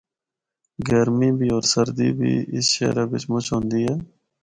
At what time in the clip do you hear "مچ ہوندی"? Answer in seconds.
3.31-3.81